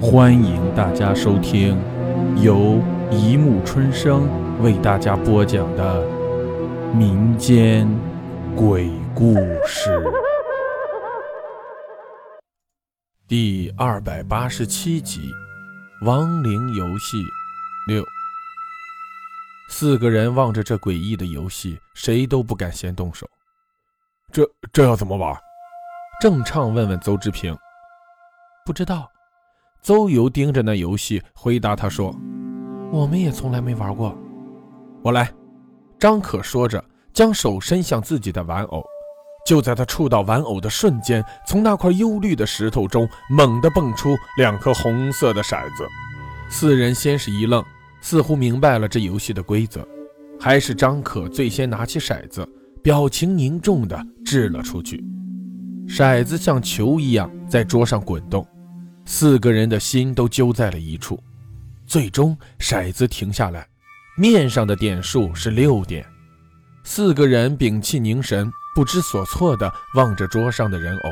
[0.00, 1.76] 欢迎大家收听
[2.40, 4.28] 由一木春生
[4.62, 6.06] 为大家播讲的
[6.94, 7.88] 民间
[8.54, 9.34] 鬼故
[9.66, 10.00] 事
[13.26, 15.32] 第二百八十七集
[16.06, 17.20] 《亡灵游戏
[17.88, 18.00] 六》。
[19.68, 23.28] 四个人望着这诡异的游戏，谁都不敢先动手。
[24.32, 25.36] 这这要怎么玩？
[26.20, 27.56] 郑畅问问邹志平。
[28.64, 29.10] 不知道。
[29.88, 32.14] 邹游盯着那游戏，回答他说
[32.92, 34.14] ：“我们也从来没玩过。”
[35.00, 35.32] 我来。
[35.98, 36.84] 张可说着，
[37.14, 38.84] 将手伸向自己的玩偶。
[39.46, 45.86] 就在他触到玩偶的瞬间，从那块幽绿的石头中猛地蹦出两颗红色的骰子。
[46.50, 47.64] 四人先是一愣，
[48.02, 49.88] 似乎明白了这游戏的规则。
[50.38, 52.46] 还是张可最先拿起骰子，
[52.82, 55.02] 表情凝重地掷了出去。
[55.88, 58.46] 骰子像球一样在桌上滚动。
[59.10, 61.18] 四个人的心都揪在了一处，
[61.86, 63.66] 最终骰子停下来，
[64.18, 66.04] 面上的点数是六点。
[66.84, 71.10] 四个人屏气凝神，不知所措地望着桌上的人偶。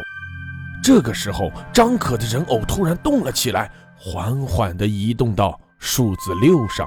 [0.85, 6.87] 这个时候，张可的人偶突然动了起来，缓缓地移动到数字六上，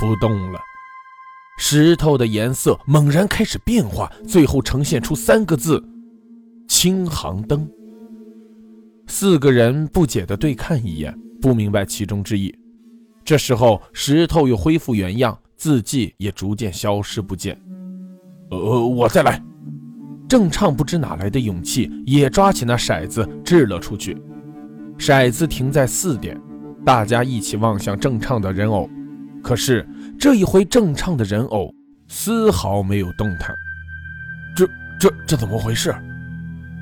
[0.00, 0.60] 不动了。
[1.58, 5.80] 石头的颜色猛然开始变化，最后呈现出三个字：
[6.68, 7.70] 青航灯。
[9.10, 12.56] 四个人不解地对看一眼，不明白其中之意。
[13.24, 17.60] 这时候，石头又恢复原样，字迹也逐渐消失不见。
[18.52, 19.42] 呃，我再来。
[20.28, 24.16] 郑畅不知哪来的勇气，也抓起那骰子掷了出去。
[24.96, 26.40] 骰子停在四点，
[26.86, 28.88] 大家一起望向郑畅的人偶。
[29.42, 29.84] 可是
[30.20, 31.74] 这一回，郑畅的人偶
[32.06, 33.52] 丝毫没有动弹。
[34.56, 34.64] 这、
[35.00, 35.92] 这、这怎么回事？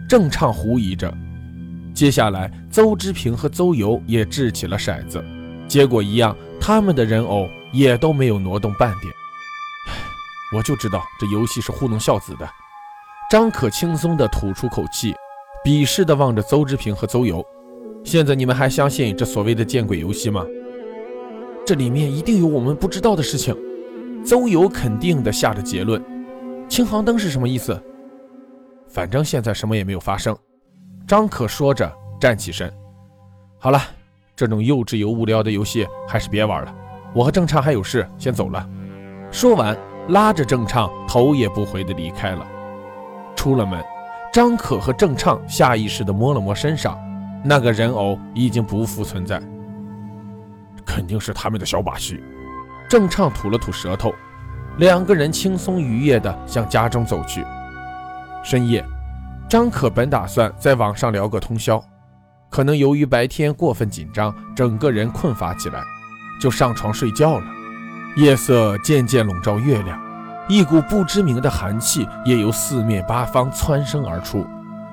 [0.06, 1.10] 郑畅狐疑着。
[1.98, 5.20] 接下来，邹之平和邹游也掷起了骰子，
[5.66, 9.12] 结果一样，他们的人偶也都没有挪动半点。
[10.54, 12.48] 我就知道这游戏是糊弄孝子的。
[13.28, 15.12] 张可轻松地吐出口气，
[15.64, 17.44] 鄙视地望着邹之平和邹游。
[18.04, 20.46] 现在你们还相信这所谓的见鬼游戏吗？
[21.66, 23.52] 这里面一定有我们不知道的事情。
[24.24, 26.00] 邹游肯定地下着结论。
[26.68, 27.82] 青航灯是什么意思？
[28.86, 30.38] 反正现在什么也没有发生。
[31.08, 32.70] 张可说着，站起身。
[33.58, 33.80] 好了，
[34.36, 36.74] 这种幼稚又无聊的游戏还是别玩了。
[37.14, 38.68] 我和郑畅还有事，先走了。
[39.30, 39.74] 说完，
[40.08, 42.46] 拉着郑畅头也不回地离开了。
[43.34, 43.82] 出了门，
[44.34, 46.98] 张可和郑畅下意识地摸了摸身上，
[47.42, 49.40] 那个人偶已经不复存在。
[50.84, 52.22] 肯定是他们的小把戏。
[52.86, 54.12] 郑畅吐了吐舌头。
[54.76, 57.42] 两个人轻松愉悦地向家中走去。
[58.44, 58.84] 深夜。
[59.48, 61.82] 张可本打算在网上聊个通宵，
[62.50, 65.82] 可能由于白天过分紧张，整个人困乏起来，
[66.38, 67.46] 就上床睡觉了。
[68.16, 69.98] 夜色渐渐笼罩月亮，
[70.50, 74.46] 一股不知名的寒气也由四面八方蹿升而出，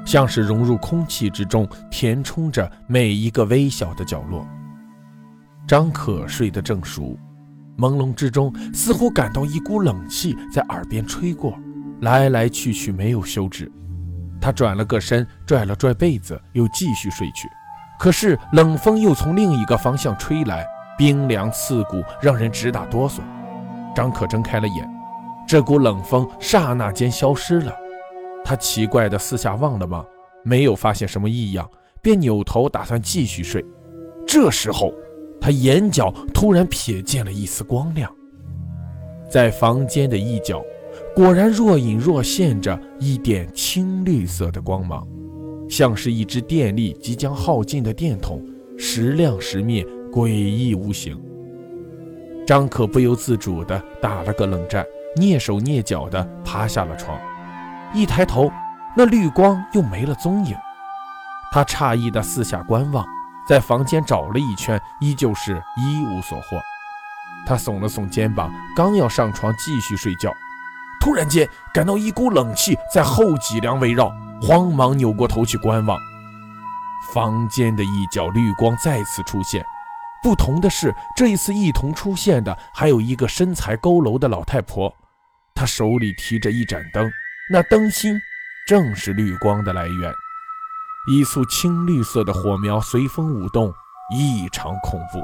[0.06, 4.48] 像是融入空气之中，填充着每一个微小的角落。
[5.68, 7.18] 张可睡得正熟，
[7.78, 11.60] 朦胧之中似乎感到一股冷气在耳边吹过，
[12.00, 13.70] 来来去去没有休止。
[14.46, 17.50] 他转了个身，拽了拽被子，又继续睡去。
[17.98, 20.64] 可是冷风又从另一个方向吹来，
[20.96, 23.22] 冰凉刺骨，让人直打哆嗦。
[23.96, 24.88] 张可睁开了眼，
[25.48, 27.74] 这股冷风刹那间消失了。
[28.44, 30.06] 他奇怪地四下望了望，
[30.44, 31.68] 没有发现什么异样，
[32.00, 33.66] 便扭头打算继续睡。
[34.28, 34.94] 这时候，
[35.42, 38.14] 他眼角突然瞥见了一丝光亮，
[39.28, 40.62] 在房间的一角。
[41.16, 45.08] 果然若隐若现着一点青绿色的光芒，
[45.70, 48.44] 像是一只电力即将耗尽的电筒，
[48.78, 49.82] 时亮时灭，
[50.12, 51.18] 诡异无形。
[52.46, 57.18] 张可不由自主地打了个冷战，蹑手蹑脚地爬下了床。
[57.94, 58.52] 一抬头，
[58.94, 60.54] 那绿光又没了踪影。
[61.50, 63.06] 他诧异地四下观望，
[63.48, 66.60] 在房间找了一圈，依旧是一无所获。
[67.48, 70.30] 他耸了耸肩膀，刚要上床继续睡觉。
[71.06, 74.12] 突然间，感到一股冷气在后脊梁围绕，
[74.42, 76.00] 慌忙扭过头去观望。
[77.14, 79.64] 房间的一角绿光再次出现，
[80.24, 84.92] 不同的是，这一次一同出现的还有一个身材佝偻的老太婆，
[85.54, 87.08] 她手里提着一盏灯，
[87.52, 88.20] 那灯芯
[88.68, 90.12] 正是绿光的来源。
[91.08, 93.72] 一簇青绿色的火苗随风舞动，
[94.10, 95.22] 异常恐怖。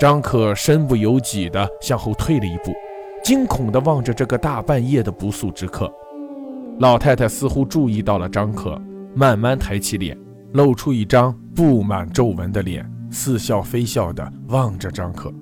[0.00, 2.74] 张可身不由己地向后退了一步。
[3.24, 5.90] 惊恐地望着这个大半夜的不速之客，
[6.78, 8.78] 老太太似乎注意到了张可，
[9.14, 10.14] 慢慢抬起脸，
[10.52, 15.32] 露出一张布满皱纹的脸，似笑非笑地望着张可。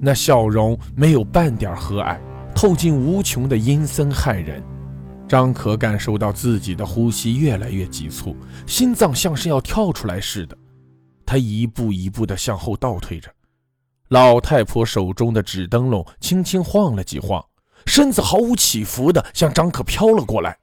[0.00, 2.18] 那笑容没有半点和蔼，
[2.52, 4.60] 透进无穷的阴森骇人。
[5.28, 10.58] 张可感受到自己的呼吸越来越急促，心脏像是要跳出来似的。
[11.24, 13.30] 他一步一步地向后倒退着，
[14.08, 17.44] 老太婆手中的纸灯笼轻轻晃了几晃，
[17.86, 20.56] 身子毫无起伏地向张可飘了过来。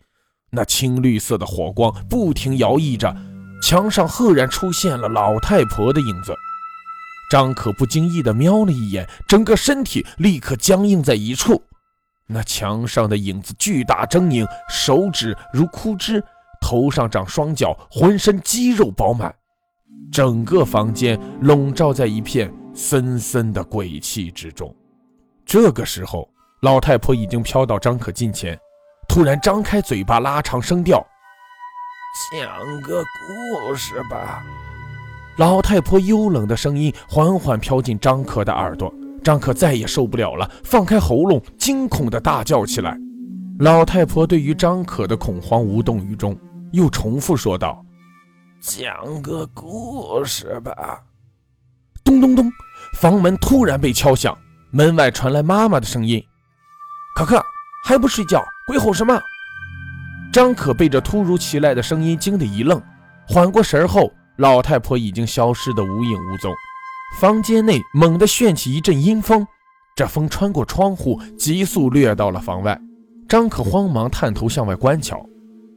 [0.51, 3.15] 那青绿色的火光不停摇曳着，
[3.63, 6.35] 墙上赫然出现了老太婆的影子。
[7.31, 11.63] 张可不经意地瞄了一眼，整个身体立刻僵硬在一处。
[12.27, 16.23] 那墙上的影子巨大狰狞，手指如枯枝，
[16.61, 19.33] 头上长双脚，浑身肌肉饱满，
[20.11, 24.75] 整个房间笼罩在一片森森的鬼气之中。
[25.45, 26.27] 这个时候，
[26.63, 28.59] 老太婆已经飘到张可近前，
[29.07, 30.99] 突然张开嘴巴，拉长声调
[32.33, 34.43] ：“讲个故事吧。”
[35.37, 38.91] 老太婆幽冷的声音缓缓飘进张可的耳朵，
[39.23, 42.97] 张可再也受不了了，放开喉咙，惊恐地大叫起来。
[43.59, 46.35] 老太婆对于张可的恐慌无动于衷，
[46.71, 47.85] 又重复说道
[48.59, 51.03] ：“讲个故事吧。”
[52.03, 52.51] 咚咚咚，
[52.99, 54.37] 房门突然被敲响，
[54.71, 56.23] 门外传来妈妈的声音
[57.15, 57.43] ：“可可，
[57.85, 58.43] 还不睡觉？
[58.67, 59.19] 鬼吼什么？”
[60.31, 62.81] 张可被这突如其来的声音惊得一愣，
[63.27, 64.11] 缓过神后。
[64.37, 66.51] 老太婆已经消失得无影无踪，
[67.19, 69.45] 房间内猛地旋起一阵阴风，
[69.95, 72.79] 这风穿过窗户，急速掠到了房外。
[73.27, 75.23] 张可慌忙探头向外观瞧，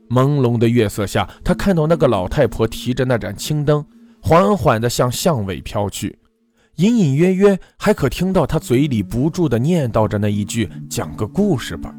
[0.08, 3.84] 朦胧的月色下，他看到那个老太婆提着那盏青灯，
[4.22, 6.16] 缓缓地向巷尾飘去，
[6.76, 11.94] 隐隐约约还可听到他嘴里不住地念叨着那一句“讲个故事吧”，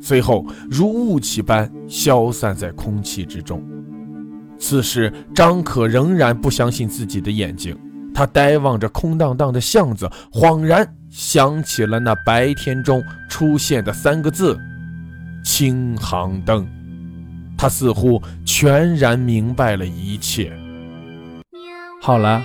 [0.00, 3.62] 随后如雾气般消散在空气之中。
[4.58, 7.76] 此时，张可仍然不相信自己的眼睛，
[8.14, 14.56] 他呆望着空荡荡的巷子，恍然想起了那白天中出现的三个字
[15.44, 16.64] “青航灯”，
[17.58, 20.52] 他似乎全然明白了一切。
[22.00, 22.44] 好了，